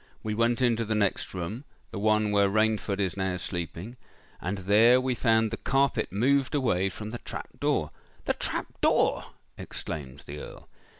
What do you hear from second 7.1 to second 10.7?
the trap door——" "The trap door!" exclaimed the Earl.